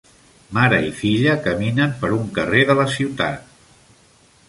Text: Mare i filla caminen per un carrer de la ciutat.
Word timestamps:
Mare 0.57 0.79
i 0.85 0.93
filla 1.01 1.35
caminen 1.49 1.95
per 2.01 2.11
un 2.17 2.35
carrer 2.39 2.67
de 2.73 2.81
la 2.83 2.91
ciutat. 2.99 3.57